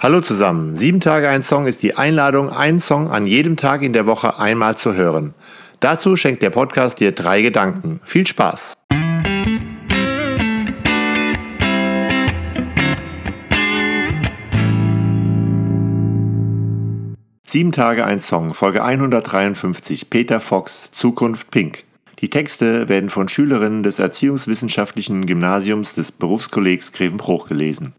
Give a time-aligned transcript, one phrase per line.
[0.00, 0.76] Hallo zusammen.
[0.76, 4.38] Sieben Tage ein Song ist die Einladung, einen Song an jedem Tag in der Woche
[4.38, 5.34] einmal zu hören.
[5.80, 8.00] Dazu schenkt der Podcast dir drei Gedanken.
[8.04, 8.74] Viel Spaß!
[17.44, 21.82] Sieben Tage ein Song, Folge 153, Peter Fox, Zukunft Pink.
[22.20, 27.94] Die Texte werden von Schülerinnen des Erziehungswissenschaftlichen Gymnasiums des Berufskollegs Grevenbruch gelesen.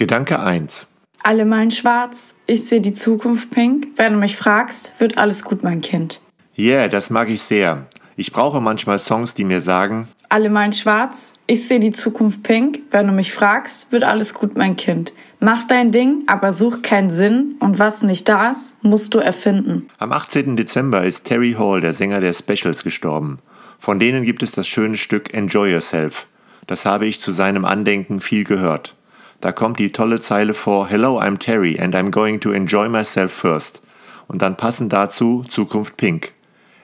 [0.00, 0.88] Gedanke 1.
[1.22, 3.88] Alle malen schwarz, ich sehe die Zukunft pink.
[3.96, 6.22] Wenn du mich fragst, wird alles gut, mein Kind.
[6.56, 7.86] Yeah, das mag ich sehr.
[8.16, 12.80] Ich brauche manchmal Songs, die mir sagen, Alle malen schwarz, ich sehe die Zukunft pink.
[12.90, 15.12] Wenn du mich fragst, wird alles gut, mein Kind.
[15.38, 19.86] Mach dein Ding, aber such keinen Sinn und was nicht da ist, musst du erfinden.
[19.98, 20.56] am 18.
[20.56, 23.38] Dezember ist Terry Hall, der Sänger der Specials, gestorben.
[23.78, 26.26] Von denen gibt es das schöne Stück Enjoy Yourself.
[26.66, 28.94] Das habe ich zu seinem Andenken viel gehört.
[29.40, 33.32] Da kommt die tolle Zeile vor Hello, I'm Terry and I'm going to enjoy myself
[33.32, 33.80] first.
[34.28, 36.32] Und dann passend dazu Zukunft Pink.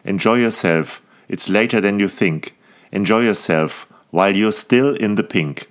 [0.05, 1.03] Enjoy yourself.
[1.29, 2.55] It's later than you think.
[2.91, 5.67] Enjoy yourself while you're still in the pink.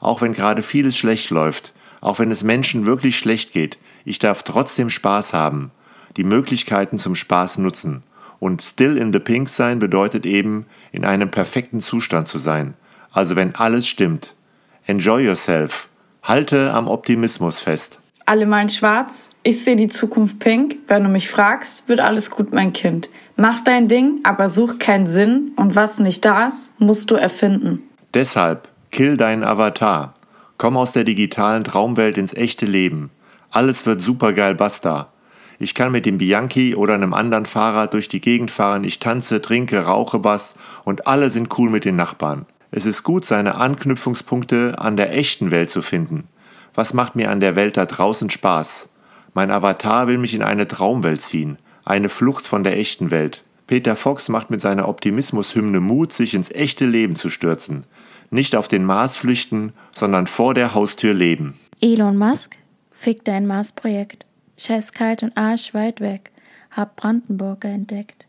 [0.00, 4.42] Auch wenn gerade vieles schlecht läuft, auch wenn es Menschen wirklich schlecht geht, ich darf
[4.42, 5.72] trotzdem Spaß haben,
[6.16, 8.02] die Möglichkeiten zum Spaß nutzen.
[8.40, 12.74] Und still in the pink sein bedeutet eben, in einem perfekten Zustand zu sein.
[13.12, 14.34] Also wenn alles stimmt.
[14.86, 15.88] Enjoy yourself.
[16.24, 17.98] Halte am Optimismus fest.
[18.24, 20.76] Alle malen schwarz, ich sehe die Zukunft pink.
[20.88, 23.10] Wenn du mich fragst, wird alles gut, mein Kind.
[23.36, 27.82] Mach dein Ding, aber such keinen Sinn und was nicht da ist, musst du erfinden.
[28.14, 30.14] Deshalb, kill deinen Avatar.
[30.56, 33.10] Komm aus der digitalen Traumwelt ins echte Leben.
[33.50, 35.08] Alles wird supergeil, basta.
[35.58, 39.42] Ich kann mit dem Bianchi oder einem anderen Fahrrad durch die Gegend fahren, ich tanze,
[39.42, 42.46] trinke, rauche was und alle sind cool mit den Nachbarn.
[42.76, 46.24] Es ist gut, seine Anknüpfungspunkte an der echten Welt zu finden.
[46.74, 48.88] Was macht mir an der Welt da draußen Spaß?
[49.32, 53.44] Mein Avatar will mich in eine Traumwelt ziehen, eine Flucht von der echten Welt.
[53.68, 57.84] Peter Fox macht mit seiner Optimismushymne Mut, sich ins echte Leben zu stürzen.
[58.30, 61.56] Nicht auf den Mars flüchten, sondern vor der Haustür leben.
[61.80, 62.56] Elon Musk,
[62.90, 64.26] fick dein Mars-Projekt.
[64.58, 66.32] Scheiß kalt und Arsch weit weg.
[66.72, 68.26] Hab Brandenburger entdeckt.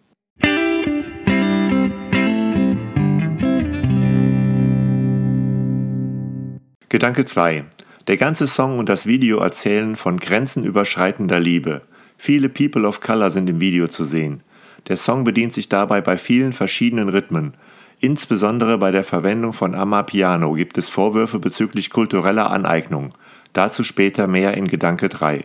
[6.96, 7.66] Gedanke 2.
[8.08, 11.82] Der ganze Song und das Video erzählen von grenzenüberschreitender Liebe.
[12.18, 14.44] Viele People of Color sind im Video zu sehen.
[14.88, 17.56] Der Song bedient sich dabei bei vielen verschiedenen Rhythmen.
[18.00, 23.10] Insbesondere bei der Verwendung von Amapiano gibt es Vorwürfe bezüglich kultureller Aneignung.
[23.52, 25.44] Dazu später mehr in Gedanke 3.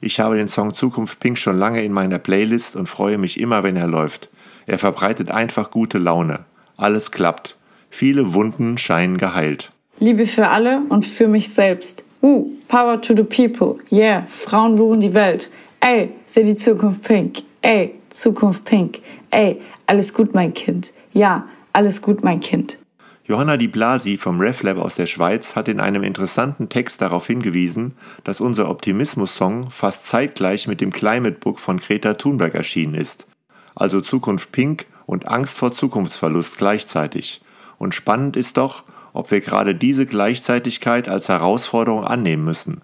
[0.00, 3.62] Ich habe den Song Zukunft Pink schon lange in meiner Playlist und freue mich immer,
[3.62, 4.30] wenn er läuft.
[4.64, 6.46] Er verbreitet einfach gute Laune.
[6.78, 7.58] Alles klappt.
[7.90, 9.70] Viele Wunden scheinen geheilt.
[10.00, 12.04] Liebe für alle und für mich selbst.
[12.22, 13.82] Uh, power to the people.
[13.90, 15.50] Yeah, Frauen ruhen die Welt.
[15.80, 17.38] Ey, seh die Zukunft pink.
[17.62, 19.00] Ey, Zukunft pink.
[19.30, 20.92] Ey, alles gut, mein Kind.
[21.12, 22.78] Ja, alles gut, mein Kind.
[23.24, 27.94] Johanna Di Blasi vom RefLab aus der Schweiz hat in einem interessanten Text darauf hingewiesen,
[28.24, 33.26] dass unser Optimismus-Song fast zeitgleich mit dem Climate Book von Greta Thunberg erschienen ist.
[33.74, 37.42] Also Zukunft Pink und Angst vor Zukunftsverlust gleichzeitig.
[37.78, 38.84] Und spannend ist doch,
[39.18, 42.82] ob wir gerade diese Gleichzeitigkeit als Herausforderung annehmen müssen.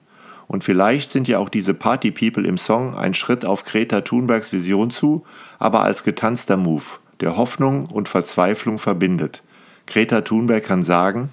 [0.48, 4.52] Und vielleicht sind ja auch diese Party People im Song ein Schritt auf Greta Thunbergs
[4.52, 5.24] Vision zu,
[5.60, 6.82] aber als getanzter Move,
[7.20, 9.44] der Hoffnung und Verzweiflung verbindet.
[9.86, 11.28] Greta Thunberg kann sagen,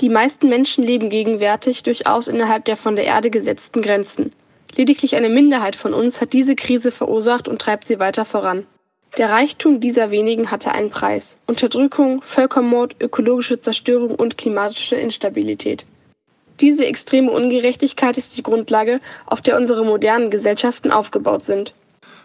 [0.00, 4.32] Die meisten Menschen leben gegenwärtig durchaus innerhalb der von der Erde gesetzten Grenzen.
[4.76, 8.64] Lediglich eine Minderheit von uns hat diese Krise verursacht und treibt sie weiter voran.
[9.16, 11.38] Der Reichtum dieser wenigen hatte einen Preis.
[11.46, 15.86] Unterdrückung, Völkermord, ökologische Zerstörung und klimatische Instabilität.
[16.60, 21.72] Diese extreme Ungerechtigkeit ist die Grundlage, auf der unsere modernen Gesellschaften aufgebaut sind.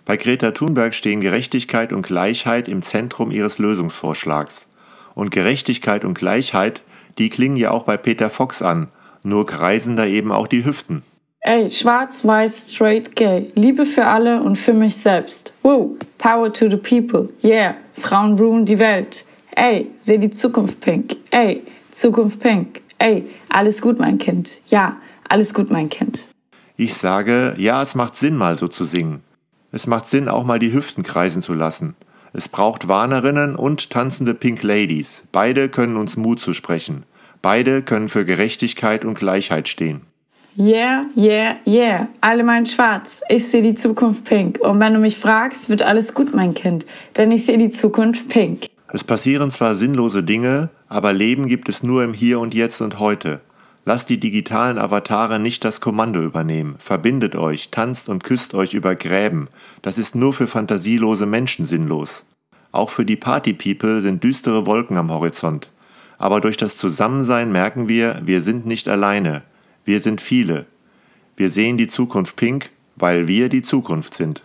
[0.06, 4.68] bei Greta Thunberg stehen Gerechtigkeit und Gleichheit im Zentrum ihres Lösungsvorschlags.
[5.16, 6.82] Und Gerechtigkeit und Gleichheit,
[7.18, 8.90] die klingen ja auch bei Peter Fox an,
[9.24, 11.04] nur kreisen da eben auch die Hüften.
[11.44, 13.52] Ey, schwarz, weiß, straight, gay.
[13.56, 15.52] Liebe für alle und für mich selbst.
[15.64, 17.30] Woo, power to the people.
[17.44, 19.26] Yeah, Frauen ruhen die Welt.
[19.56, 21.18] Ey, seh die Zukunft pink.
[21.32, 22.82] Ey, Zukunft pink.
[23.00, 24.62] Ey, alles gut, mein Kind.
[24.68, 24.98] Ja,
[25.30, 26.28] alles gut, mein Kind.
[26.78, 29.24] Ich sage, ja, es macht Sinn, mal so zu singen.
[29.72, 31.96] Es macht Sinn, auch mal die Hüften kreisen zu lassen.
[32.34, 35.24] Es braucht Warnerinnen und tanzende Pink Ladies.
[35.32, 37.04] Beide können uns Mut zusprechen.
[37.42, 40.02] Beide können für Gerechtigkeit und Gleichheit stehen.
[40.58, 42.08] Yeah, yeah, yeah.
[42.20, 43.22] Alle meinen schwarz.
[43.30, 44.60] Ich sehe die Zukunft pink.
[44.60, 46.86] Und wenn du mich fragst, wird alles gut, mein Kind.
[47.16, 48.66] Denn ich sehe die Zukunft pink.
[48.90, 53.00] Es passieren zwar sinnlose Dinge, aber Leben gibt es nur im Hier und Jetzt und
[53.00, 53.40] heute.
[53.86, 56.76] Lasst die digitalen Avatare nicht das Kommando übernehmen.
[56.80, 59.48] Verbindet euch, tanzt und küsst euch über Gräben.
[59.82, 62.26] Das ist nur für fantasielose Menschen sinnlos.
[62.74, 65.72] Auch für die Party-People sind düstere Wolken am Horizont.
[66.18, 69.44] Aber durch das Zusammensein merken wir, wir sind nicht alleine.
[69.84, 70.68] Wir sind viele.
[71.36, 74.44] Wir sehen die Zukunft pink, weil wir die Zukunft sind.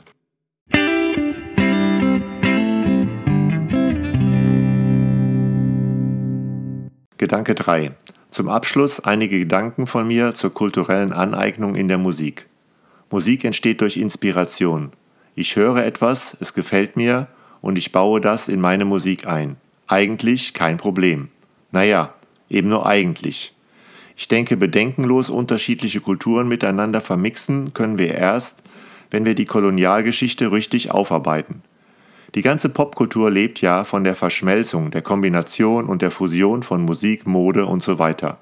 [7.18, 7.92] Gedanke 3.
[8.30, 12.46] Zum Abschluss einige Gedanken von mir zur kulturellen Aneignung in der Musik.
[13.10, 14.92] Musik entsteht durch Inspiration.
[15.34, 17.28] Ich höre etwas, es gefällt mir
[17.60, 19.56] und ich baue das in meine Musik ein.
[19.86, 21.28] Eigentlich kein Problem.
[21.72, 22.14] Naja,
[22.48, 23.55] eben nur eigentlich.
[24.16, 28.62] Ich denke, bedenkenlos unterschiedliche Kulturen miteinander vermixen können wir erst,
[29.10, 31.62] wenn wir die Kolonialgeschichte richtig aufarbeiten.
[32.34, 37.26] Die ganze Popkultur lebt ja von der Verschmelzung, der Kombination und der Fusion von Musik,
[37.26, 38.38] Mode und so weiter.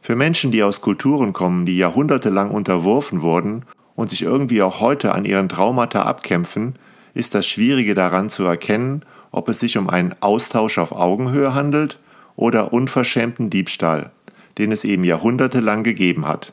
[0.00, 3.64] Für Menschen, die aus Kulturen kommen, die jahrhundertelang unterworfen wurden
[3.94, 6.74] und sich irgendwie auch heute an ihren Traumata abkämpfen,
[7.14, 11.98] ist das Schwierige daran zu erkennen, ob es sich um einen Austausch auf Augenhöhe handelt
[12.36, 14.10] oder unverschämten Diebstahl,
[14.58, 16.52] den es eben jahrhundertelang gegeben hat.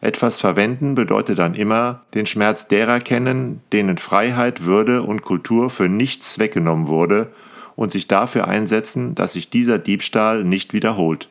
[0.00, 5.88] Etwas verwenden bedeutet dann immer den Schmerz derer kennen, denen Freiheit, Würde und Kultur für
[5.88, 7.30] nichts weggenommen wurde
[7.76, 11.28] und sich dafür einsetzen, dass sich dieser Diebstahl nicht wiederholt.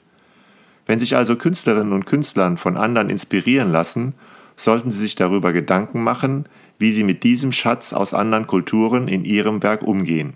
[0.85, 4.13] Wenn sich also Künstlerinnen und Künstlern von anderen inspirieren lassen,
[4.55, 6.45] sollten sie sich darüber Gedanken machen,
[6.77, 10.33] wie sie mit diesem Schatz aus anderen Kulturen in ihrem Werk umgehen,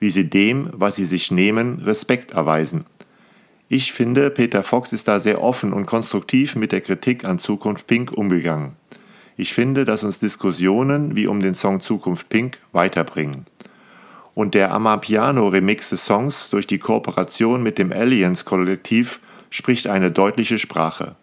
[0.00, 2.84] wie sie dem, was sie sich nehmen, Respekt erweisen.
[3.68, 7.88] Ich finde, Peter Fox ist da sehr offen und konstruktiv mit der Kritik an Zukunft
[7.88, 8.76] Pink umgegangen.
[9.36, 13.44] Ich finde, dass uns Diskussionen wie um den Song Zukunft Pink weiterbringen.
[14.34, 19.18] Und der Amapiano-Remix des Songs durch die Kooperation mit dem Aliens-Kollektiv
[19.50, 21.16] spricht eine deutliche Sprache.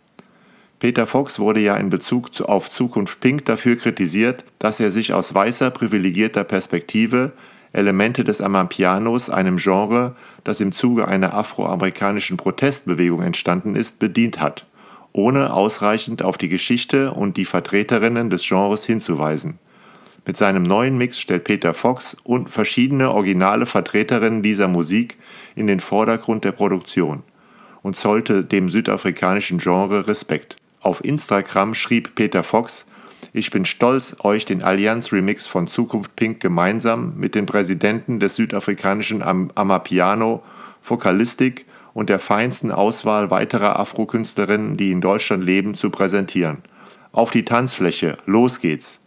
[0.79, 5.33] Peter Fox wurde ja in Bezug auf Zukunft Pink dafür kritisiert, dass er sich aus
[5.33, 7.31] weißer privilegierter Perspektive
[7.73, 14.67] Elemente des Amapianos, einem Genre, das im Zuge einer afroamerikanischen Protestbewegung entstanden ist, bedient hat,
[15.11, 19.57] ohne ausreichend auf die Geschichte und die Vertreterinnen des Genres hinzuweisen.
[20.25, 25.17] Mit seinem neuen Mix stellt Peter Fox und verschiedene originale Vertreterinnen dieser Musik
[25.55, 27.23] in den Vordergrund der Produktion
[27.81, 30.57] und zollte dem südafrikanischen Genre Respekt.
[30.79, 32.85] Auf Instagram schrieb Peter Fox,
[33.31, 39.23] ich bin stolz, euch den Allianz-Remix von Zukunft Pink gemeinsam mit den Präsidenten des südafrikanischen
[39.23, 40.43] Am Amapiano,
[40.81, 46.63] Fokalistik und der feinsten Auswahl weiterer Afro-Künstlerinnen, die in Deutschland leben, zu präsentieren.
[47.11, 48.99] Auf die Tanzfläche, los geht's!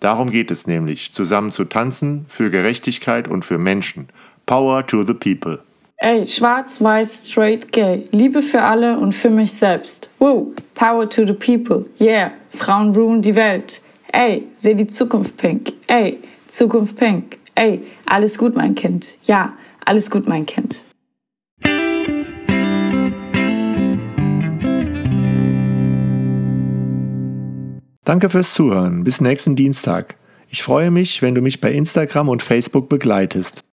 [0.00, 4.08] Darum geht es nämlich, zusammen zu tanzen, für Gerechtigkeit und für Menschen.
[4.46, 5.58] Power to the people.
[6.00, 8.06] Ey, schwarz, weiß, straight, gay.
[8.12, 10.08] Liebe für alle und für mich selbst.
[10.20, 11.86] Woo, power to the people.
[12.00, 13.82] Yeah, Frauen ruhen die Welt.
[14.12, 15.72] Ey, seh die Zukunft pink.
[15.88, 17.38] Ey, Zukunft pink.
[17.56, 19.18] Ey, alles gut, mein Kind.
[19.24, 19.54] Ja,
[19.84, 20.84] alles gut, mein Kind.
[28.04, 29.02] Danke fürs Zuhören.
[29.02, 30.14] Bis nächsten Dienstag.
[30.48, 33.64] Ich freue mich, wenn du mich bei Instagram und Facebook begleitest.